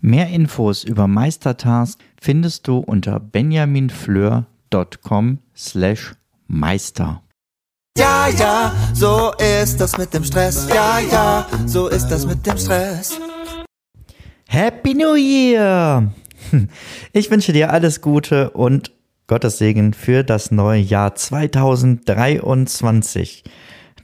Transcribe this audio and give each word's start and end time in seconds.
Mehr 0.00 0.28
Infos 0.28 0.84
über 0.84 1.06
Meistertask 1.06 1.98
findest 2.20 2.68
du 2.68 2.76
unter 2.78 3.18
benjaminfleur.com 3.18 5.38
slash 5.56 6.14
meister. 6.46 7.22
Ja, 7.98 8.28
ja, 8.28 8.74
so 8.92 9.32
ist 9.38 9.80
das 9.80 9.96
mit 9.96 10.12
dem 10.12 10.22
Stress. 10.22 10.68
Ja, 10.68 10.98
ja, 10.98 11.46
so 11.64 11.88
ist 11.88 12.08
das 12.08 12.26
mit 12.26 12.46
dem 12.46 12.58
Stress. 12.58 13.18
Happy 14.48 14.92
New 14.94 15.14
Year! 15.14 16.12
Ich 17.12 17.30
wünsche 17.30 17.52
dir 17.52 17.72
alles 17.72 18.02
Gute 18.02 18.50
und 18.50 18.92
Gottes 19.26 19.58
Segen 19.58 19.92
für 19.94 20.22
das 20.22 20.52
neue 20.52 20.80
Jahr 20.80 21.16
2023. 21.16 23.42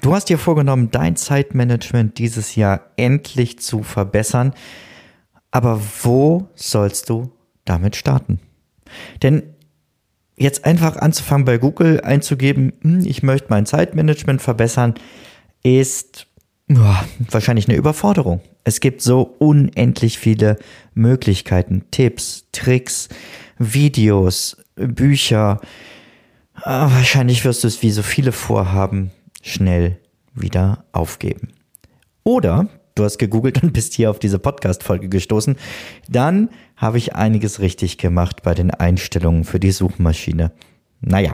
Du 0.01 0.15
hast 0.15 0.31
dir 0.31 0.39
vorgenommen, 0.39 0.91
dein 0.91 1.15
Zeitmanagement 1.15 2.19
dieses 2.19 2.57
Jahr 2.57 2.81
endlich 2.97 3.61
zu 3.61 3.85
verbessern. 3.85 4.55
Aber 5.53 5.81
wo 6.03 6.49
sollst 6.57 7.09
du 7.09 7.31
damit 7.65 7.95
starten? 7.95 8.41
Denn 9.23 9.45
jetzt 10.37 10.65
einfach 10.65 10.97
anzufangen 10.97 11.45
bei 11.45 11.59
Google 11.59 12.01
einzugeben, 12.01 12.73
hm, 12.83 13.01
ich 13.07 13.23
möchte 13.23 13.49
mein 13.51 13.67
Zeitmanagement 13.67 14.43
verbessern, 14.43 14.95
ist 15.63 16.27
oh, 16.71 16.97
wahrscheinlich 17.31 17.69
eine 17.69 17.77
Überforderung. 17.77 18.41
Es 18.65 18.81
gibt 18.81 19.03
so 19.03 19.23
unendlich 19.39 20.19
viele 20.19 20.57
Möglichkeiten, 20.95 21.85
Tipps, 21.91 22.47
Tricks, 22.53 23.09
Videos, 23.59 24.57
Bücher. 24.75 25.61
Oh, 26.61 26.65
wahrscheinlich 26.65 27.45
wirst 27.45 27.63
du 27.63 27.69
es 27.69 27.83
wie 27.83 27.91
so 27.91 28.03
viele 28.03 28.33
Vorhaben 28.33 29.11
schnell 29.43 29.99
wieder 30.35 30.85
aufgeben. 30.93 31.49
Oder 32.25 32.69
du 32.95 33.05
hast 33.05 33.19
gegoogelt 33.19 33.63
und 33.63 33.73
bist 33.73 33.95
hier 33.95 34.11
auf 34.11 34.19
diese 34.19 34.39
Podcast-Folge 34.39 35.09
gestoßen, 35.09 35.57
dann 36.09 36.51
habe 36.77 36.99
ich 36.99 37.15
einiges 37.15 37.61
richtig 37.61 37.99
gemacht 37.99 38.43
bei 38.43 38.55
den 38.55 38.71
Einstellungen 38.71 39.45
für 39.45 39.61
die 39.61 39.73
Suchmaschine. 39.73 40.53
Naja, 41.01 41.33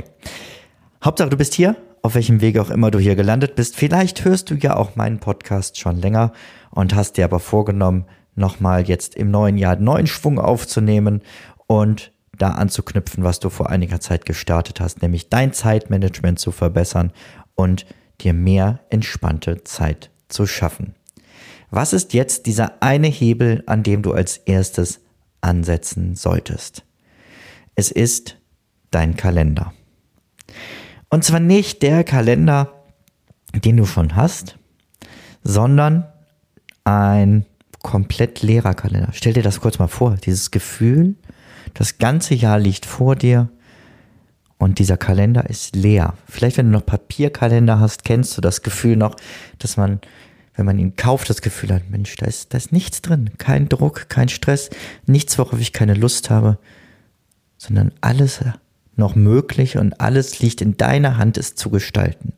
Hauptsache 1.05 1.31
du 1.31 1.37
bist 1.37 1.55
hier, 1.55 1.77
auf 2.03 2.15
welchem 2.15 2.41
Weg 2.41 2.59
auch 2.59 2.71
immer 2.71 2.91
du 2.91 2.99
hier 2.99 3.17
gelandet 3.17 3.55
bist. 3.55 3.77
Vielleicht 3.77 4.25
hörst 4.25 4.51
du 4.51 4.55
ja 4.55 4.77
auch 4.77 4.97
meinen 4.97 5.21
Podcast 5.21 5.79
schon 5.79 6.01
länger 6.01 6.33
und 6.71 6.95
hast 6.95 7.17
dir 7.17 7.25
aber 7.25 7.41
vorgenommen, 7.41 8.07
nochmal 8.35 8.89
jetzt 8.89 9.15
im 9.15 9.31
neuen 9.31 9.59
Jahr 9.59 9.77
neuen 9.77 10.07
Schwung 10.07 10.39
aufzunehmen 10.39 11.23
und 11.67 12.13
da 12.37 12.51
anzuknüpfen, 12.51 13.25
was 13.25 13.41
du 13.41 13.51
vor 13.51 13.69
einiger 13.69 14.01
Zeit 14.01 14.25
gestartet 14.25 14.81
hast, 14.81 15.03
nämlich 15.03 15.29
dein 15.29 15.53
Zeitmanagement 15.53 16.39
zu 16.39 16.53
verbessern 16.53 17.13
und 17.55 17.85
dir 18.21 18.33
mehr 18.33 18.81
entspannte 18.91 19.65
Zeit 19.65 20.11
zu 20.29 20.47
schaffen. 20.47 20.95
Was 21.71 21.93
ist 21.93 22.15
jetzt 22.15 22.47
dieser 22.47 22.83
eine 22.83 23.09
Hebel, 23.09 23.63
an 23.67 23.83
dem 23.83 24.03
du 24.03 24.13
als 24.13 24.39
erstes 24.39 25.01
ansetzen 25.41 26.15
solltest? 26.15 26.85
Es 27.75 27.91
ist 27.91 28.39
dein 28.91 29.17
Kalender. 29.17 29.73
Und 31.11 31.25
zwar 31.25 31.41
nicht 31.41 31.83
der 31.83 32.05
Kalender, 32.05 32.73
den 33.55 33.77
du 33.77 33.85
schon 33.85 34.17
hast, 34.17 34.59
sondern 35.43 36.07
ein 36.85 37.45
komplett 37.83 38.43
leerer 38.43 38.75
Kalender. 38.75 39.11
Stell 39.13 39.35
dir 39.35 39.43
das 39.43 39.61
kurz 39.61 39.79
mal 39.79 39.89
vor, 39.89 40.17
dieses 40.17 40.51
Gefühl, 40.51 41.17
das 41.75 41.99
ganze 41.99 42.35
Jahr 42.35 42.59
liegt 42.59 42.87
vor 42.87 43.15
dir 43.15 43.49
und 44.59 44.79
dieser 44.79 44.97
Kalender 44.97 45.49
ist 45.49 45.77
leer. 45.77 46.15
Vielleicht, 46.29 46.57
wenn 46.57 46.67
du 46.67 46.73
noch 46.73 46.87
Papierkalender 46.87 47.79
hast, 47.79 48.05
kennst 48.05 48.37
du 48.37 48.41
das 48.41 48.63
Gefühl 48.63 48.97
noch, 48.97 49.17
dass 49.59 49.77
man 49.77 50.01
wenn 50.59 50.67
man 50.67 50.81
ihn 50.81 50.97
kauft, 50.97 51.31
das 51.31 51.41
Gefühl 51.41 51.73
hat, 51.73 51.89
Mensch, 51.89 52.17
da 52.17 52.27
ist, 52.27 52.53
da 52.53 52.59
ist 52.59 52.73
nichts 52.73 53.01
drin. 53.01 53.31
Kein 53.39 53.69
Druck, 53.69 54.09
kein 54.09 54.29
Stress, 54.29 54.71
nichts, 55.07 55.39
worauf 55.39 55.61
ich 55.61 55.73
keine 55.73 55.95
Lust 55.95 56.31
habe, 56.31 56.59
sondern 57.57 57.93
alles 58.01 58.41
noch 58.97 59.15
möglich 59.15 59.79
und 59.79 60.01
alles 60.01 60.41
liegt 60.41 60.61
in 60.61 60.77
deiner 60.77 61.17
Hand, 61.17 61.39
es 61.39 61.55
zu 61.55 61.71
gestalten. 61.71 62.33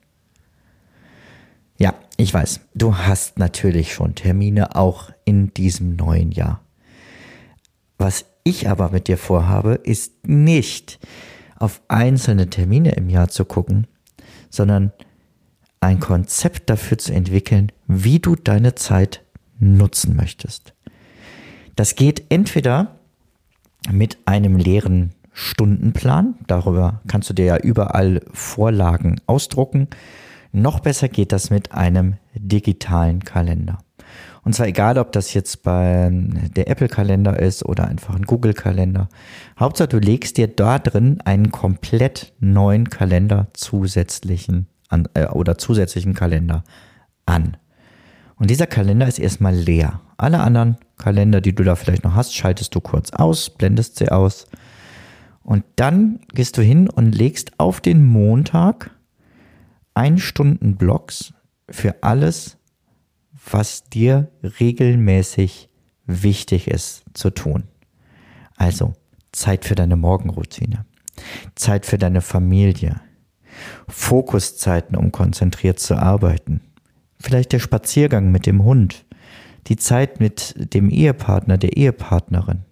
Ja, 1.78 1.94
ich 2.18 2.34
weiß, 2.34 2.60
du 2.74 2.98
hast 2.98 3.38
natürlich 3.38 3.94
schon 3.94 4.14
Termine 4.14 4.76
auch 4.76 5.10
in 5.24 5.54
diesem 5.54 5.96
neuen 5.96 6.30
Jahr. 6.30 6.60
Was 7.96 8.26
ich 8.44 8.68
aber 8.68 8.90
mit 8.90 9.08
dir 9.08 9.16
vorhabe, 9.16 9.80
ist 9.82 10.28
nicht 10.28 10.98
auf 11.56 11.80
einzelne 11.88 12.50
Termine 12.50 12.92
im 12.92 13.08
Jahr 13.08 13.28
zu 13.28 13.46
gucken, 13.46 13.86
sondern 14.50 14.92
ein 15.80 15.98
Konzept 15.98 16.68
dafür 16.68 16.98
zu 16.98 17.12
entwickeln, 17.12 17.72
wie 17.86 18.18
du 18.18 18.36
deine 18.36 18.74
Zeit 18.74 19.22
nutzen 19.58 20.14
möchtest. 20.14 20.74
Das 21.74 21.94
geht 21.94 22.24
entweder 22.28 22.98
mit 23.90 24.18
einem 24.26 24.56
leeren 24.56 25.14
Stundenplan, 25.32 26.34
darüber 26.46 27.00
kannst 27.08 27.30
du 27.30 27.34
dir 27.34 27.46
ja 27.46 27.56
überall 27.56 28.20
Vorlagen 28.32 29.20
ausdrucken. 29.26 29.88
Noch 30.52 30.80
besser 30.80 31.08
geht 31.08 31.32
das 31.32 31.48
mit 31.48 31.72
einem 31.72 32.16
digitalen 32.34 33.24
Kalender. 33.24 33.78
Und 34.42 34.54
zwar 34.54 34.66
egal, 34.66 34.98
ob 34.98 35.12
das 35.12 35.32
jetzt 35.32 35.62
bei 35.62 36.10
der 36.56 36.68
Apple-Kalender 36.68 37.38
ist 37.38 37.64
oder 37.64 37.86
einfach 37.86 38.16
ein 38.16 38.24
Google-Kalender. 38.24 39.08
Hauptsache, 39.58 39.88
du 39.88 39.98
legst 39.98 40.36
dir 40.36 40.48
da 40.48 40.78
drin 40.78 41.20
einen 41.24 41.50
komplett 41.50 42.32
neuen 42.40 42.90
Kalender 42.90 43.48
zusätzlichen 43.52 44.66
an, 44.90 45.08
äh, 45.14 45.26
oder 45.26 45.56
zusätzlichen 45.56 46.14
Kalender 46.14 46.64
an. 47.26 47.56
Und 48.36 48.50
dieser 48.50 48.66
Kalender 48.66 49.06
ist 49.06 49.18
erstmal 49.18 49.54
leer. 49.54 50.00
Alle 50.16 50.40
anderen 50.40 50.76
Kalender, 50.98 51.40
die 51.40 51.54
du 51.54 51.64
da 51.64 51.76
vielleicht 51.76 52.04
noch 52.04 52.14
hast, 52.14 52.34
schaltest 52.34 52.74
du 52.74 52.80
kurz 52.80 53.10
aus, 53.10 53.50
blendest 53.50 53.96
sie 53.96 54.10
aus. 54.10 54.46
Und 55.42 55.64
dann 55.76 56.20
gehst 56.34 56.58
du 56.58 56.62
hin 56.62 56.88
und 56.88 57.14
legst 57.14 57.58
auf 57.58 57.80
den 57.80 58.04
Montag 58.04 58.90
ein 59.94 60.18
Stunden 60.18 60.76
Blocks 60.76 61.32
für 61.68 62.02
alles, 62.02 62.58
was 63.50 63.84
dir 63.84 64.30
regelmäßig 64.60 65.68
wichtig 66.06 66.68
ist 66.68 67.04
zu 67.14 67.30
tun. 67.30 67.64
Also 68.56 68.94
Zeit 69.32 69.64
für 69.64 69.74
deine 69.74 69.96
Morgenroutine, 69.96 70.84
Zeit 71.54 71.86
für 71.86 71.98
deine 71.98 72.20
Familie, 72.20 73.00
Fokuszeiten, 73.88 74.96
um 74.96 75.12
konzentriert 75.12 75.78
zu 75.78 75.96
arbeiten. 75.96 76.60
Vielleicht 77.18 77.52
der 77.52 77.58
Spaziergang 77.58 78.30
mit 78.30 78.46
dem 78.46 78.64
Hund, 78.64 79.04
die 79.66 79.76
Zeit 79.76 80.20
mit 80.20 80.54
dem 80.74 80.90
Ehepartner, 80.90 81.58
der 81.58 81.76
Ehepartnerin, 81.76 82.64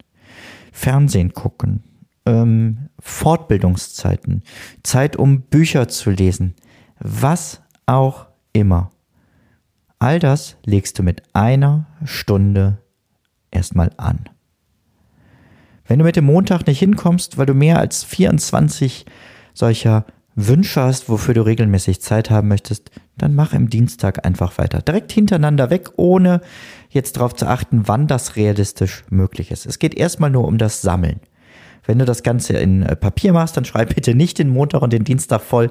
Fernsehen 0.72 1.34
gucken, 1.34 1.82
ähm, 2.27 2.88
Fortbildungszeiten, 3.00 4.43
Zeit, 4.82 5.16
um 5.16 5.43
Bücher 5.43 5.88
zu 5.88 6.10
lesen, 6.10 6.54
was 6.98 7.60
auch 7.87 8.27
immer. 8.53 8.91
All 9.98 10.19
das 10.19 10.56
legst 10.65 10.98
du 10.98 11.03
mit 11.03 11.22
einer 11.32 11.87
Stunde 12.04 12.78
erstmal 13.50 13.91
an. 13.97 14.28
Wenn 15.87 15.98
du 15.98 16.04
mit 16.04 16.16
dem 16.16 16.27
Montag 16.27 16.66
nicht 16.66 16.78
hinkommst, 16.78 17.38
weil 17.38 17.47
du 17.47 17.54
mehr 17.54 17.78
als 17.78 18.04
24 18.04 19.07
solcher 19.54 20.04
Wünsche 20.41 20.81
hast, 20.81 21.09
wofür 21.09 21.35
du 21.35 21.43
regelmäßig 21.43 22.01
Zeit 22.01 22.31
haben 22.31 22.47
möchtest, 22.47 22.93
dann 23.17 23.35
mach 23.35 23.53
im 23.53 23.69
Dienstag 23.69 24.25
einfach 24.25 24.57
weiter. 24.57 24.81
Direkt 24.83 25.11
hintereinander 25.11 25.69
weg, 25.69 25.91
ohne 25.97 26.41
jetzt 26.91 27.17
darauf 27.17 27.35
zu 27.35 27.49
achten, 27.49 27.89
wann 27.89 28.07
das 28.07 28.37
realistisch 28.37 29.03
möglich 29.11 29.51
ist. 29.51 29.67
Es 29.67 29.81
geht 29.81 29.97
erstmal 29.97 30.31
nur 30.31 30.47
um 30.47 30.57
das 30.57 30.81
Sammeln. 30.81 31.19
Wenn 31.85 31.99
du 31.99 32.05
das 32.05 32.23
Ganze 32.23 32.57
in 32.57 32.85
äh, 32.85 32.95
Papier 32.95 33.33
machst, 33.33 33.57
dann 33.57 33.65
schreib 33.65 33.97
bitte 33.97 34.15
nicht 34.15 34.39
den 34.39 34.49
Montag 34.49 34.83
und 34.83 34.93
den 34.93 35.03
Dienstag 35.03 35.41
voll, 35.41 35.71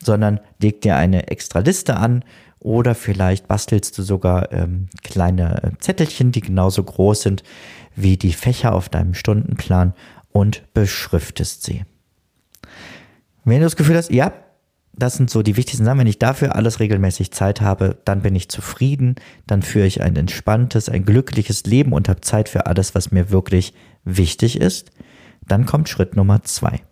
sondern 0.00 0.38
leg 0.60 0.82
dir 0.82 0.94
eine 0.94 1.26
extra 1.26 1.58
Liste 1.58 1.96
an 1.96 2.24
oder 2.60 2.94
vielleicht 2.94 3.48
bastelst 3.48 3.98
du 3.98 4.02
sogar 4.02 4.52
ähm, 4.52 4.86
kleine 5.02 5.64
äh, 5.64 5.70
Zettelchen, 5.78 6.30
die 6.30 6.42
genauso 6.42 6.84
groß 6.84 7.22
sind 7.22 7.42
wie 7.96 8.16
die 8.16 8.32
Fächer 8.32 8.72
auf 8.72 8.88
deinem 8.88 9.14
Stundenplan 9.14 9.94
und 10.30 10.62
beschriftest 10.74 11.64
sie. 11.64 11.84
Wenn 13.46 13.60
du 13.60 13.64
das 13.64 13.76
Gefühl 13.76 13.96
hast, 13.96 14.10
ja, 14.10 14.32
das 14.92 15.14
sind 15.14 15.30
so 15.30 15.42
die 15.42 15.56
wichtigsten 15.56 15.84
Sachen, 15.84 16.00
wenn 16.00 16.06
ich 16.08 16.18
dafür 16.18 16.56
alles 16.56 16.80
regelmäßig 16.80 17.30
Zeit 17.30 17.60
habe, 17.60 17.96
dann 18.04 18.22
bin 18.22 18.34
ich 18.34 18.48
zufrieden, 18.48 19.14
dann 19.46 19.62
führe 19.62 19.86
ich 19.86 20.02
ein 20.02 20.16
entspanntes, 20.16 20.88
ein 20.88 21.04
glückliches 21.04 21.64
Leben 21.64 21.92
und 21.92 22.08
habe 22.08 22.22
Zeit 22.22 22.48
für 22.48 22.66
alles, 22.66 22.96
was 22.96 23.12
mir 23.12 23.30
wirklich 23.30 23.72
wichtig 24.04 24.60
ist, 24.60 24.90
Dann 25.46 25.64
kommt 25.64 25.88
Schritt 25.88 26.16
Nummer 26.16 26.42
zwei. 26.42 26.82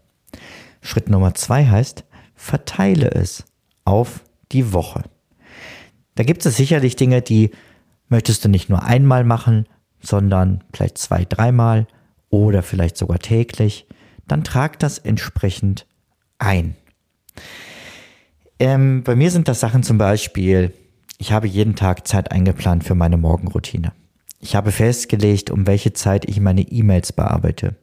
Schritt 0.80 1.10
Nummer 1.10 1.34
zwei 1.34 1.66
heißt, 1.66 2.04
verteile 2.36 3.10
es 3.10 3.44
auf 3.84 4.20
die 4.52 4.72
Woche. 4.72 5.02
Da 6.14 6.22
gibt 6.22 6.46
es 6.46 6.56
sicherlich 6.56 6.94
Dinge, 6.94 7.20
die 7.20 7.50
möchtest 8.08 8.44
du 8.44 8.48
nicht 8.48 8.68
nur 8.68 8.84
einmal 8.84 9.24
machen, 9.24 9.66
sondern 10.00 10.62
vielleicht 10.72 10.98
zwei, 10.98 11.24
dreimal 11.24 11.88
oder 12.30 12.62
vielleicht 12.62 12.96
sogar 12.96 13.18
täglich. 13.18 13.88
Dann 14.28 14.44
trag 14.44 14.78
das 14.78 14.98
entsprechend 14.98 15.86
ein. 16.44 16.76
Ähm, 18.58 19.02
bei 19.02 19.16
mir 19.16 19.30
sind 19.30 19.48
das 19.48 19.60
Sachen 19.60 19.82
zum 19.82 19.98
Beispiel, 19.98 20.72
ich 21.18 21.32
habe 21.32 21.46
jeden 21.46 21.74
Tag 21.74 22.06
Zeit 22.06 22.30
eingeplant 22.30 22.84
für 22.84 22.94
meine 22.94 23.16
Morgenroutine. 23.16 23.92
Ich 24.40 24.54
habe 24.54 24.72
festgelegt, 24.72 25.50
um 25.50 25.66
welche 25.66 25.94
Zeit 25.94 26.28
ich 26.28 26.38
meine 26.38 26.60
E-Mails 26.60 27.12
bearbeite. 27.12 27.76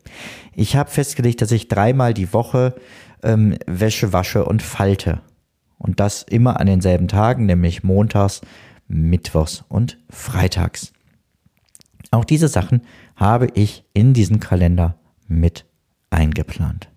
Ich 0.53 0.75
habe 0.75 0.91
festgelegt, 0.91 1.41
dass 1.41 1.51
ich 1.51 1.67
dreimal 1.67 2.13
die 2.13 2.33
Woche 2.33 2.75
ähm, 3.23 3.57
Wäsche 3.65 4.13
wasche 4.13 4.45
und 4.45 4.61
falte. 4.61 5.21
Und 5.79 5.99
das 5.99 6.21
immer 6.21 6.59
an 6.59 6.67
denselben 6.67 7.07
Tagen, 7.07 7.47
nämlich 7.47 7.83
montags, 7.83 8.41
mittwochs 8.87 9.63
und 9.69 9.97
freitags. 10.09 10.93
Auch 12.11 12.25
diese 12.25 12.47
Sachen 12.47 12.81
habe 13.15 13.47
ich 13.55 13.83
in 13.93 14.13
diesen 14.13 14.39
Kalender 14.39 14.99
mit 15.27 15.65
eingeplant. 16.11 16.90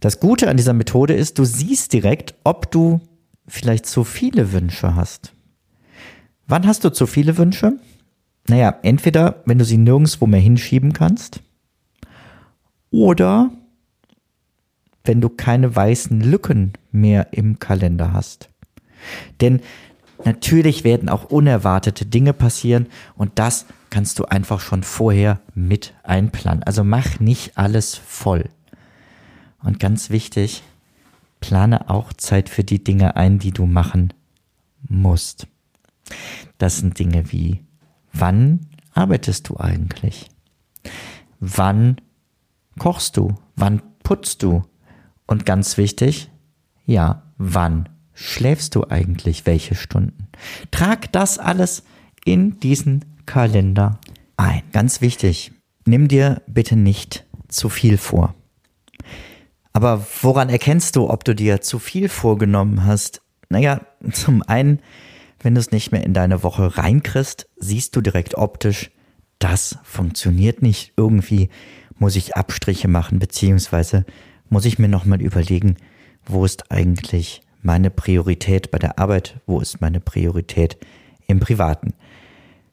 Das 0.00 0.20
Gute 0.20 0.48
an 0.48 0.56
dieser 0.56 0.72
Methode 0.72 1.14
ist, 1.14 1.38
du 1.38 1.44
siehst 1.44 1.92
direkt, 1.92 2.34
ob 2.44 2.70
du 2.70 3.00
vielleicht 3.46 3.86
zu 3.86 4.04
viele 4.04 4.52
Wünsche 4.52 4.94
hast. 4.94 5.32
Wann 6.46 6.66
hast 6.66 6.84
du 6.84 6.90
zu 6.90 7.06
viele 7.06 7.38
Wünsche? 7.38 7.78
Naja, 8.48 8.78
entweder 8.82 9.42
wenn 9.46 9.58
du 9.58 9.64
sie 9.64 9.78
nirgendwo 9.78 10.26
mehr 10.26 10.40
hinschieben 10.40 10.92
kannst 10.92 11.40
oder 12.90 13.50
wenn 15.04 15.20
du 15.20 15.28
keine 15.28 15.74
weißen 15.74 16.20
Lücken 16.20 16.72
mehr 16.92 17.32
im 17.32 17.58
Kalender 17.58 18.12
hast. 18.12 18.48
Denn 19.40 19.60
natürlich 20.24 20.84
werden 20.84 21.08
auch 21.08 21.24
unerwartete 21.24 22.06
Dinge 22.06 22.32
passieren 22.32 22.86
und 23.16 23.32
das 23.38 23.66
kannst 23.90 24.18
du 24.18 24.24
einfach 24.24 24.60
schon 24.60 24.82
vorher 24.82 25.40
mit 25.54 25.94
einplanen. 26.02 26.62
Also 26.62 26.84
mach 26.84 27.20
nicht 27.20 27.56
alles 27.56 27.94
voll. 27.94 28.44
Und 29.62 29.80
ganz 29.80 30.10
wichtig, 30.10 30.62
plane 31.40 31.90
auch 31.90 32.12
Zeit 32.12 32.48
für 32.48 32.64
die 32.64 32.82
Dinge 32.82 33.16
ein, 33.16 33.38
die 33.38 33.52
du 33.52 33.66
machen 33.66 34.12
musst. 34.88 35.46
Das 36.58 36.78
sind 36.78 36.98
Dinge 36.98 37.32
wie 37.32 37.60
Wann 38.12 38.66
arbeitest 38.92 39.48
du 39.48 39.58
eigentlich? 39.58 40.28
Wann 41.38 41.96
kochst 42.78 43.16
du? 43.16 43.34
Wann 43.56 43.82
putzt 44.02 44.42
du? 44.42 44.64
Und 45.26 45.44
ganz 45.44 45.76
wichtig, 45.76 46.30
ja, 46.86 47.22
wann 47.36 47.88
schläfst 48.14 48.74
du 48.74 48.88
eigentlich 48.88 49.44
welche 49.44 49.74
Stunden? 49.74 50.28
Trag 50.70 51.12
das 51.12 51.38
alles 51.38 51.82
in 52.24 52.58
diesen 52.60 53.04
Kalender 53.26 53.98
ein. 54.36 54.62
Ganz 54.72 55.00
wichtig, 55.00 55.52
nimm 55.84 56.08
dir 56.08 56.42
bitte 56.46 56.76
nicht 56.76 57.26
zu 57.48 57.68
viel 57.68 57.98
vor. 57.98 58.34
Aber 59.76 60.06
woran 60.22 60.48
erkennst 60.48 60.96
du, 60.96 61.10
ob 61.10 61.24
du 61.24 61.34
dir 61.34 61.60
zu 61.60 61.78
viel 61.78 62.08
vorgenommen 62.08 62.84
hast? 62.84 63.20
Naja, 63.48 63.82
zum 64.12 64.42
einen 64.42 64.80
wenn 65.40 65.54
du 65.54 65.60
es 65.60 65.70
nicht 65.70 65.92
mehr 65.92 66.02
in 66.02 66.12
deine 66.12 66.42
Woche 66.42 66.76
reinkriegst, 66.76 67.48
siehst 67.56 67.94
du 67.94 68.00
direkt 68.00 68.36
optisch, 68.36 68.90
das 69.38 69.78
funktioniert 69.84 70.62
nicht. 70.62 70.92
Irgendwie 70.96 71.50
muss 71.98 72.16
ich 72.16 72.36
Abstriche 72.36 72.88
machen, 72.88 73.18
beziehungsweise 73.18 74.04
muss 74.48 74.64
ich 74.64 74.78
mir 74.78 74.88
nochmal 74.88 75.20
überlegen, 75.20 75.76
wo 76.24 76.44
ist 76.44 76.70
eigentlich 76.70 77.42
meine 77.62 77.90
Priorität 77.90 78.70
bei 78.70 78.78
der 78.78 78.98
Arbeit, 78.98 79.40
wo 79.46 79.60
ist 79.60 79.80
meine 79.80 80.00
Priorität 80.00 80.78
im 81.26 81.40
Privaten. 81.40 81.94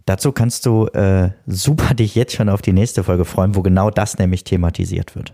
Dazu 0.05 0.31
kannst 0.31 0.65
du 0.65 0.87
äh, 0.87 1.31
super 1.45 1.93
dich 1.93 2.15
jetzt 2.15 2.33
schon 2.33 2.49
auf 2.49 2.61
die 2.61 2.73
nächste 2.73 3.03
Folge 3.03 3.25
freuen, 3.25 3.55
wo 3.55 3.61
genau 3.61 3.89
das 3.89 4.17
nämlich 4.17 4.43
thematisiert 4.43 5.15
wird. 5.15 5.33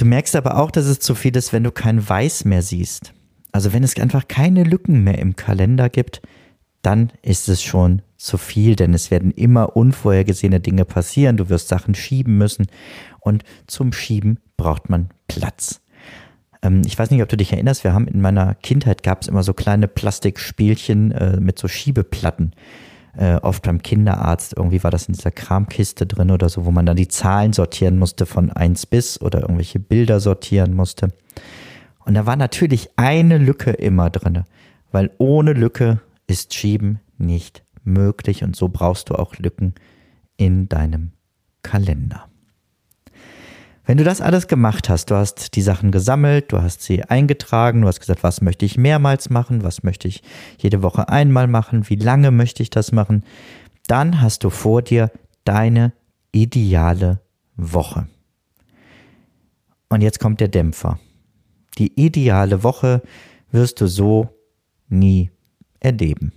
Du 0.00 0.06
merkst 0.06 0.34
aber 0.34 0.56
auch, 0.56 0.70
dass 0.70 0.86
es 0.86 0.98
zu 0.98 1.14
viel 1.14 1.36
ist, 1.36 1.52
wenn 1.52 1.62
du 1.62 1.72
kein 1.72 2.08
Weiß 2.08 2.46
mehr 2.46 2.62
siehst. 2.62 3.12
Also 3.52 3.74
wenn 3.74 3.84
es 3.84 3.94
einfach 3.98 4.28
keine 4.28 4.64
Lücken 4.64 5.04
mehr 5.04 5.18
im 5.18 5.36
Kalender 5.36 5.90
gibt, 5.90 6.22
dann 6.80 7.12
ist 7.20 7.50
es 7.50 7.62
schon 7.62 8.00
zu 8.16 8.38
viel, 8.38 8.76
denn 8.76 8.94
es 8.94 9.10
werden 9.10 9.30
immer 9.30 9.76
unvorhergesehene 9.76 10.58
Dinge 10.58 10.86
passieren. 10.86 11.36
Du 11.36 11.50
wirst 11.50 11.68
Sachen 11.68 11.94
schieben 11.94 12.38
müssen 12.38 12.68
und 13.18 13.44
zum 13.66 13.92
Schieben 13.92 14.38
braucht 14.56 14.88
man 14.88 15.10
Platz. 15.28 15.82
Ähm, 16.62 16.80
ich 16.86 16.98
weiß 16.98 17.10
nicht, 17.10 17.20
ob 17.22 17.28
du 17.28 17.36
dich 17.36 17.52
erinnerst, 17.52 17.84
wir 17.84 17.92
haben 17.92 18.08
in 18.08 18.22
meiner 18.22 18.54
Kindheit 18.54 19.02
gab 19.02 19.20
es 19.20 19.28
immer 19.28 19.42
so 19.42 19.52
kleine 19.52 19.86
Plastikspielchen 19.86 21.12
äh, 21.12 21.40
mit 21.40 21.58
so 21.58 21.68
Schiebeplatten. 21.68 22.54
Äh, 23.16 23.36
oft 23.36 23.64
beim 23.64 23.82
Kinderarzt, 23.82 24.54
irgendwie 24.56 24.82
war 24.84 24.90
das 24.90 25.06
in 25.06 25.14
dieser 25.14 25.32
Kramkiste 25.32 26.06
drin 26.06 26.30
oder 26.30 26.48
so, 26.48 26.64
wo 26.64 26.70
man 26.70 26.86
dann 26.86 26.96
die 26.96 27.08
Zahlen 27.08 27.52
sortieren 27.52 27.98
musste 27.98 28.24
von 28.24 28.50
1 28.50 28.86
bis 28.86 29.20
oder 29.20 29.40
irgendwelche 29.40 29.80
Bilder 29.80 30.20
sortieren 30.20 30.74
musste. 30.74 31.08
Und 32.04 32.14
da 32.14 32.26
war 32.26 32.36
natürlich 32.36 32.90
eine 32.96 33.38
Lücke 33.38 33.72
immer 33.72 34.10
drin, 34.10 34.44
weil 34.92 35.10
ohne 35.18 35.52
Lücke 35.52 36.00
ist 36.28 36.54
Schieben 36.54 37.00
nicht 37.18 37.64
möglich 37.82 38.44
und 38.44 38.54
so 38.54 38.68
brauchst 38.68 39.10
du 39.10 39.14
auch 39.14 39.36
Lücken 39.38 39.74
in 40.36 40.68
deinem 40.68 41.12
Kalender. 41.62 42.29
Wenn 43.90 43.98
du 43.98 44.04
das 44.04 44.20
alles 44.20 44.46
gemacht 44.46 44.88
hast, 44.88 45.10
du 45.10 45.16
hast 45.16 45.56
die 45.56 45.62
Sachen 45.62 45.90
gesammelt, 45.90 46.52
du 46.52 46.62
hast 46.62 46.80
sie 46.80 47.02
eingetragen, 47.02 47.80
du 47.80 47.88
hast 47.88 47.98
gesagt, 47.98 48.22
was 48.22 48.40
möchte 48.40 48.64
ich 48.64 48.78
mehrmals 48.78 49.30
machen, 49.30 49.64
was 49.64 49.82
möchte 49.82 50.06
ich 50.06 50.22
jede 50.58 50.84
Woche 50.84 51.08
einmal 51.08 51.48
machen, 51.48 51.88
wie 51.88 51.96
lange 51.96 52.30
möchte 52.30 52.62
ich 52.62 52.70
das 52.70 52.92
machen, 52.92 53.24
dann 53.88 54.20
hast 54.20 54.44
du 54.44 54.50
vor 54.50 54.82
dir 54.82 55.10
deine 55.42 55.92
ideale 56.30 57.20
Woche. 57.56 58.06
Und 59.88 60.02
jetzt 60.02 60.20
kommt 60.20 60.38
der 60.38 60.46
Dämpfer 60.46 61.00
die 61.76 61.92
ideale 62.00 62.62
Woche 62.62 63.02
wirst 63.50 63.80
du 63.80 63.88
so 63.88 64.28
nie 64.88 65.32
erleben. 65.80 66.32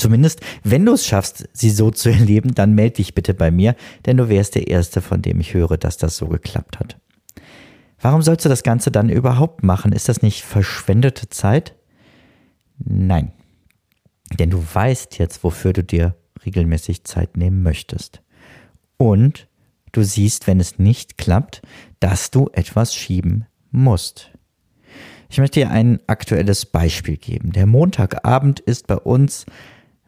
Zumindest, 0.00 0.40
wenn 0.64 0.86
du 0.86 0.94
es 0.94 1.06
schaffst, 1.06 1.48
sie 1.52 1.70
so 1.70 1.90
zu 1.90 2.08
erleben, 2.10 2.54
dann 2.54 2.74
melde 2.74 2.96
dich 2.96 3.14
bitte 3.14 3.34
bei 3.34 3.50
mir, 3.50 3.76
denn 4.06 4.16
du 4.16 4.28
wärst 4.28 4.54
der 4.54 4.68
Erste, 4.68 5.02
von 5.02 5.20
dem 5.20 5.40
ich 5.40 5.52
höre, 5.52 5.76
dass 5.76 5.98
das 5.98 6.16
so 6.16 6.26
geklappt 6.28 6.80
hat. 6.80 6.98
Warum 8.00 8.22
sollst 8.22 8.46
du 8.46 8.48
das 8.48 8.62
Ganze 8.62 8.90
dann 8.90 9.10
überhaupt 9.10 9.62
machen? 9.62 9.92
Ist 9.92 10.08
das 10.08 10.22
nicht 10.22 10.42
verschwendete 10.42 11.28
Zeit? 11.28 11.74
Nein. 12.78 13.32
Denn 14.38 14.48
du 14.48 14.64
weißt 14.72 15.18
jetzt, 15.18 15.44
wofür 15.44 15.74
du 15.74 15.84
dir 15.84 16.16
regelmäßig 16.46 17.04
Zeit 17.04 17.36
nehmen 17.36 17.62
möchtest. 17.62 18.22
Und 18.96 19.48
du 19.92 20.02
siehst, 20.02 20.46
wenn 20.46 20.60
es 20.60 20.78
nicht 20.78 21.18
klappt, 21.18 21.60
dass 21.98 22.30
du 22.30 22.48
etwas 22.54 22.94
schieben 22.94 23.44
musst. 23.70 24.30
Ich 25.28 25.38
möchte 25.38 25.60
dir 25.60 25.70
ein 25.70 26.00
aktuelles 26.06 26.64
Beispiel 26.64 27.18
geben. 27.18 27.52
Der 27.52 27.66
Montagabend 27.66 28.60
ist 28.60 28.86
bei 28.86 28.96
uns 28.96 29.44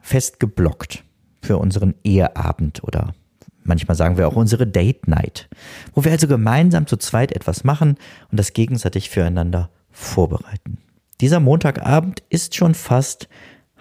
fest 0.03 0.39
geblockt 0.39 1.03
für 1.41 1.57
unseren 1.57 1.95
Eheabend 2.03 2.83
oder 2.83 3.15
manchmal 3.63 3.95
sagen 3.95 4.17
wir 4.17 4.27
auch 4.27 4.35
unsere 4.35 4.67
Date 4.67 5.07
Night, 5.07 5.49
wo 5.95 6.03
wir 6.03 6.11
also 6.11 6.27
gemeinsam 6.27 6.85
zu 6.85 6.97
zweit 6.97 7.31
etwas 7.31 7.63
machen 7.63 7.97
und 8.29 8.39
das 8.39 8.53
gegenseitig 8.53 9.09
füreinander 9.09 9.69
vorbereiten. 9.89 10.77
Dieser 11.21 11.39
Montagabend 11.39 12.21
ist 12.29 12.53
schon 12.53 12.75
fast 12.75 13.29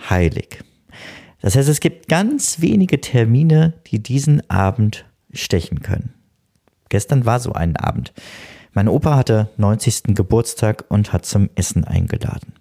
heilig. 0.08 0.60
Das 1.40 1.56
heißt, 1.56 1.68
es 1.68 1.80
gibt 1.80 2.08
ganz 2.08 2.60
wenige 2.60 3.00
Termine, 3.00 3.74
die 3.88 4.00
diesen 4.00 4.48
Abend 4.48 5.04
stechen 5.32 5.80
können. 5.80 6.14
Gestern 6.88 7.26
war 7.26 7.40
so 7.40 7.52
ein 7.52 7.76
Abend. 7.76 8.12
Mein 8.74 8.86
Opa 8.86 9.16
hatte 9.16 9.50
90. 9.56 10.14
Geburtstag 10.14 10.84
und 10.88 11.12
hat 11.12 11.26
zum 11.26 11.50
Essen 11.56 11.84
eingeladen. 11.84 12.52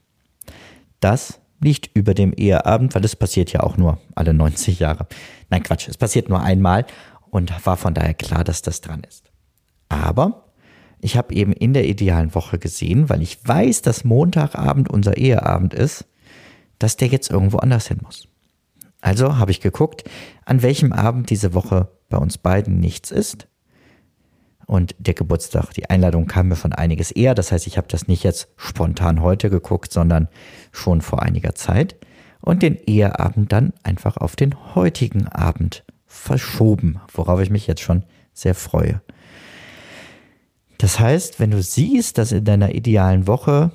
Das 1.00 1.41
liegt 1.62 1.90
über 1.96 2.14
dem 2.14 2.34
Eheabend, 2.34 2.96
weil 2.96 3.06
es 3.06 3.16
passiert 3.16 3.54
ja 3.54 3.62
auch 3.62 3.78
nur 3.78 4.00
alle 4.16 4.34
90 4.34 4.80
Jahre. 4.80 5.08
Nein, 5.50 5.64
Quatsch, 5.64 5.88
es 5.88 5.98
passiert 5.98 6.28
nur 6.28 6.42
einmal 6.42 6.86
und 7.30 7.66
war 7.66 7.78
von 7.78 7.94
daher 7.94 8.14
klar, 8.14 8.44
dass 8.44 8.62
das 8.62 8.82
dran 8.82 9.04
ist. 9.08 9.32
Aber 9.88 10.46
ich 11.00 11.18
habe 11.18 11.34
eben 11.34 11.54
in 11.54 11.74
der 11.74 11.88
idealen 11.88 12.34
Woche 12.36 12.60
gesehen, 12.60 13.10
weil 13.10 13.22
ich 13.22 13.40
weiß, 13.48 13.82
dass 13.82 14.04
Montagabend 14.04 14.90
unser 14.90 15.18
Eheabend 15.18 15.74
ist, 15.74 16.06
dass 16.80 16.98
der 16.98 17.08
jetzt 17.08 17.30
irgendwo 17.30 17.58
anders 17.58 17.88
hin 17.88 18.00
muss. 18.04 18.28
Also 19.02 19.38
habe 19.38 19.52
ich 19.52 19.62
geguckt, 19.62 20.04
an 20.46 20.62
welchem 20.62 20.94
Abend 20.94 21.30
diese 21.30 21.54
Woche 21.54 21.90
bei 22.10 22.18
uns 22.18 22.38
beiden 22.38 22.80
nichts 22.80 23.12
ist 23.12 23.48
und 24.66 24.96
der 25.00 25.14
Geburtstag, 25.14 25.74
die 25.74 25.90
Einladung 25.90 26.28
kam 26.28 26.48
mir 26.48 26.56
von 26.56 26.74
einiges 26.74 27.12
eher. 27.12 27.36
Das 27.36 27.52
heißt, 27.52 27.68
ich 27.68 27.78
habe 27.78 27.88
das 27.90 28.08
nicht 28.08 28.24
jetzt 28.24 28.50
spontan 28.56 29.22
heute 29.22 29.50
geguckt, 29.50 29.92
sondern 29.92 30.28
schon 30.72 31.02
vor 31.02 31.22
einiger 31.22 31.56
Zeit. 31.56 31.96
Und 32.40 32.64
den 32.64 32.76
Eheabend 32.76 33.52
dann 33.52 33.74
einfach 33.84 34.18
auf 34.18 34.36
den 34.36 34.76
heutigen 34.76 35.28
Abend 35.28 35.84
verschoben, 36.08 37.00
worauf 37.14 37.40
ich 37.42 37.50
mich 37.50 37.68
jetzt 37.68 37.82
schon 37.82 38.04
sehr 38.34 38.56
freue. 38.56 39.02
Das 40.78 41.00
heißt, 41.00 41.40
wenn 41.40 41.52
du 41.52 41.62
siehst, 41.62 42.18
dass 42.18 42.32
in 42.32 42.44
deiner 42.44 42.74
idealen 42.74 43.28
Woche 43.28 43.72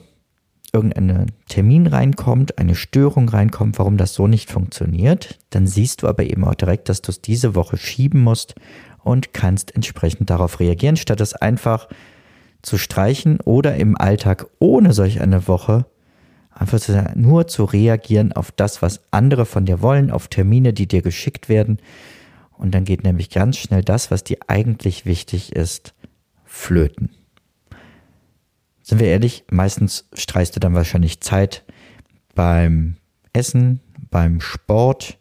irgendein 0.72 1.32
Termin 1.48 1.86
reinkommt, 1.86 2.58
eine 2.58 2.74
Störung 2.74 3.28
reinkommt, 3.28 3.78
warum 3.78 3.96
das 3.96 4.14
so 4.14 4.26
nicht 4.26 4.50
funktioniert, 4.50 5.38
dann 5.50 5.66
siehst 5.66 6.02
du 6.02 6.08
aber 6.08 6.24
eben 6.24 6.44
auch 6.44 6.54
direkt, 6.54 6.88
dass 6.88 7.02
du 7.02 7.12
es 7.12 7.22
diese 7.22 7.54
Woche 7.54 7.76
schieben 7.76 8.22
musst 8.22 8.56
und 9.06 9.32
kannst 9.32 9.72
entsprechend 9.72 10.30
darauf 10.30 10.58
reagieren, 10.58 10.96
statt 10.96 11.20
es 11.20 11.32
einfach 11.32 11.88
zu 12.60 12.76
streichen 12.76 13.38
oder 13.40 13.76
im 13.76 13.96
Alltag 13.96 14.46
ohne 14.58 14.92
solch 14.92 15.20
eine 15.20 15.46
Woche 15.46 15.86
einfach 16.50 16.80
nur 17.14 17.46
zu 17.46 17.64
reagieren 17.64 18.32
auf 18.32 18.50
das, 18.50 18.82
was 18.82 19.02
andere 19.12 19.46
von 19.46 19.64
dir 19.64 19.80
wollen, 19.80 20.10
auf 20.10 20.26
Termine, 20.26 20.72
die 20.72 20.88
dir 20.88 21.02
geschickt 21.02 21.48
werden. 21.48 21.78
Und 22.58 22.74
dann 22.74 22.84
geht 22.84 23.04
nämlich 23.04 23.30
ganz 23.30 23.58
schnell 23.58 23.82
das, 23.82 24.10
was 24.10 24.24
dir 24.24 24.38
eigentlich 24.48 25.06
wichtig 25.06 25.54
ist, 25.54 25.94
flöten. 26.44 27.10
Sind 28.82 28.98
wir 28.98 29.06
ehrlich, 29.06 29.44
meistens 29.50 30.08
streichst 30.14 30.56
du 30.56 30.60
dann 30.60 30.74
wahrscheinlich 30.74 31.20
Zeit 31.20 31.64
beim 32.34 32.96
Essen, 33.32 33.80
beim 34.10 34.40
Sport, 34.40 35.18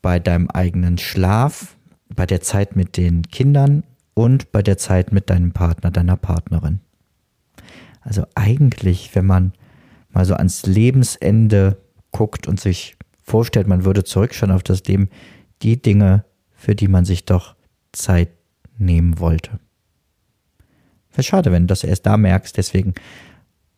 bei 0.00 0.18
deinem 0.18 0.48
eigenen 0.48 0.96
Schlaf, 0.96 1.76
bei 2.14 2.26
der 2.26 2.40
Zeit 2.40 2.76
mit 2.76 2.96
den 2.96 3.22
Kindern 3.22 3.84
und 4.14 4.52
bei 4.52 4.62
der 4.62 4.78
Zeit 4.78 5.12
mit 5.12 5.30
deinem 5.30 5.52
Partner, 5.52 5.90
deiner 5.90 6.16
Partnerin. 6.16 6.80
Also 8.00 8.24
eigentlich, 8.34 9.14
wenn 9.14 9.26
man 9.26 9.52
mal 10.10 10.24
so 10.24 10.34
ans 10.34 10.66
Lebensende 10.66 11.76
guckt 12.10 12.48
und 12.48 12.60
sich 12.60 12.96
vorstellt, 13.22 13.68
man 13.68 13.84
würde 13.84 14.04
zurückschauen 14.04 14.50
auf 14.50 14.62
das 14.62 14.84
Leben, 14.84 15.08
die 15.62 15.80
Dinge, 15.80 16.24
für 16.52 16.74
die 16.74 16.88
man 16.88 17.04
sich 17.04 17.24
doch 17.24 17.54
Zeit 17.92 18.30
nehmen 18.78 19.20
wollte. 19.20 19.60
Wäre 21.12 21.22
schade, 21.22 21.52
wenn 21.52 21.64
du 21.64 21.68
das 21.68 21.84
erst 21.84 22.06
da 22.06 22.16
merkst, 22.16 22.56
deswegen 22.56 22.94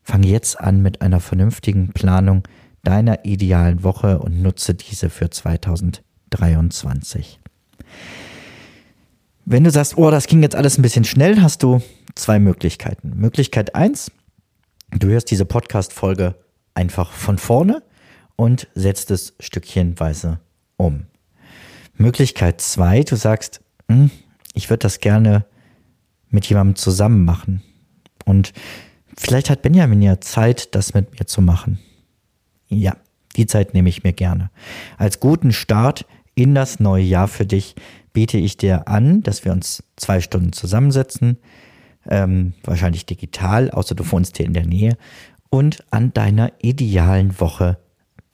fang 0.03 0.23
jetzt 0.23 0.61
an 0.61 0.83
mit 0.83 1.03
einer 1.03 1.21
vernünftigen 1.21 1.93
Planung 1.93 2.45
deiner 2.83 3.25
idealen 3.25 3.85
Woche 3.85 4.19
und 4.19 4.43
nutze 4.43 4.75
diese 4.75 5.09
für 5.11 5.31
2023. 5.31 7.42
Wenn 9.45 9.65
du 9.65 9.71
sagst, 9.71 9.99
oh, 9.99 10.11
das 10.11 10.27
ging 10.27 10.43
jetzt 10.43 10.55
alles 10.55 10.79
ein 10.79 10.83
bisschen 10.83 11.05
schnell, 11.05 11.43
hast 11.43 11.63
du 11.63 11.83
zwei 12.15 12.39
Möglichkeiten. 12.39 13.13
Möglichkeit 13.17 13.75
eins, 13.75 14.11
du 14.91 15.09
hörst 15.09 15.31
diese 15.31 15.45
Podcast-Folge 15.45 16.37
einfach 16.75 17.13
von 17.13 17.39
vorne 17.39 17.83
und 18.37 18.69
setzt 18.75 19.11
es 19.11 19.35
stückchenweise 19.41 20.41
um. 20.77 21.07
Möglichkeit 21.95 22.61
zwei, 22.61 23.03
du 23.03 23.17
sagst, 23.17 23.61
hm, 23.89 24.11
ich 24.55 24.71
würde 24.71 24.81
das 24.81 25.01
gerne 25.01 25.45
mit 26.29 26.47
jemandem 26.47 26.77
zusammen 26.77 27.25
machen. 27.25 27.63
Und 28.25 28.53
vielleicht 29.17 29.51
hat 29.51 29.63
Benjamin 29.63 30.03
ja 30.03 30.21
Zeit, 30.21 30.75
das 30.75 30.95
mit 30.95 31.19
mir 31.19 31.27
zu 31.27 31.43
machen. 31.43 31.79
Ja, 32.69 32.97
die 33.37 33.47
Zeit 33.47 33.75
nehme 33.75 33.89
ich 33.89 34.03
mir 34.05 34.13
gerne. 34.13 34.51
Als 34.99 35.21
guten 35.21 35.53
Start 35.53 36.07
in 36.35 36.55
das 36.55 36.81
neue 36.81 37.05
Jahr 37.05 37.29
für 37.29 37.47
dich 37.47 37.75
biete 38.13 38.39
ich 38.39 38.57
dir 38.57 38.89
an, 38.89 39.23
dass 39.23 39.45
wir 39.45 39.53
uns 39.53 39.83
zwei 39.97 40.21
Stunden 40.21 40.53
zusammensetzen, 40.53 41.39
ähm, 42.09 42.55
wahrscheinlich 42.65 43.07
digital, 43.07 43.71
außer 43.71 43.95
du 43.95 44.11
wohnst 44.11 44.37
hier 44.37 44.47
in 44.47 44.55
der 44.55 44.67
Nähe, 44.67 44.97
und 45.51 45.85
an 45.91 46.13
deiner 46.15 46.53
idealen 46.63 47.39
Woche 47.41 47.79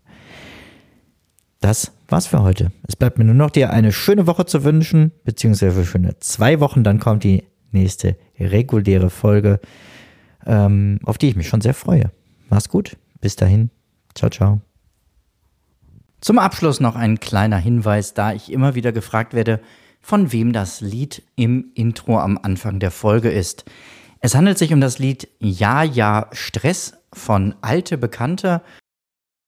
Das 1.60 1.90
war's 2.06 2.28
für 2.28 2.42
heute. 2.42 2.70
Es 2.86 2.94
bleibt 2.94 3.18
mir 3.18 3.24
nur 3.24 3.34
noch 3.34 3.50
dir 3.50 3.70
eine 3.70 3.90
schöne 3.90 4.28
Woche 4.28 4.46
zu 4.46 4.62
wünschen, 4.62 5.10
beziehungsweise 5.24 5.84
schöne 5.84 6.16
zwei 6.20 6.60
Wochen. 6.60 6.84
Dann 6.84 7.00
kommt 7.00 7.24
die 7.24 7.42
nächste 7.72 8.16
reguläre 8.38 9.10
Folge 9.10 9.58
ähm, 10.46 11.00
auf 11.04 11.18
die 11.18 11.28
ich 11.28 11.36
mich 11.36 11.48
schon 11.48 11.60
sehr 11.60 11.74
freue. 11.74 12.10
Mach's 12.48 12.68
gut. 12.68 12.96
Bis 13.20 13.36
dahin. 13.36 13.70
Ciao, 14.14 14.30
ciao. 14.30 14.60
Zum 16.20 16.38
Abschluss 16.38 16.80
noch 16.80 16.96
ein 16.96 17.20
kleiner 17.20 17.58
Hinweis, 17.58 18.14
da 18.14 18.32
ich 18.32 18.50
immer 18.50 18.74
wieder 18.74 18.92
gefragt 18.92 19.34
werde, 19.34 19.60
von 20.00 20.32
wem 20.32 20.52
das 20.52 20.80
Lied 20.80 21.22
im 21.36 21.70
Intro 21.74 22.18
am 22.18 22.38
Anfang 22.38 22.80
der 22.80 22.90
Folge 22.90 23.30
ist. 23.30 23.64
Es 24.20 24.34
handelt 24.34 24.58
sich 24.58 24.72
um 24.72 24.80
das 24.80 24.98
Lied 24.98 25.28
Ja, 25.38 25.82
ja, 25.82 26.28
Stress 26.32 26.94
von 27.12 27.54
Alte 27.60 27.98
Bekannte 27.98 28.62